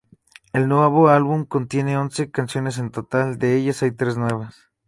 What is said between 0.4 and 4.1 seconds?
El nuevo álbum contiene once canciones en total., de ellas, hay